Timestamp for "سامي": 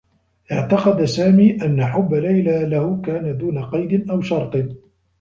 1.05-1.65